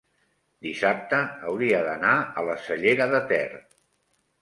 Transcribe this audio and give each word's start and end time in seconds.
dissabte 0.67 1.19
hauria 1.51 1.83
d'anar 1.91 2.17
a 2.43 2.47
la 2.51 2.59
Cellera 2.67 3.11
de 3.17 3.25
Ter. 3.35 3.47